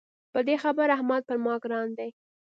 [0.33, 2.09] په دې خبره احمد پر ما ګران دی.